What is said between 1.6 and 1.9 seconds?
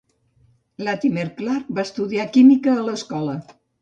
va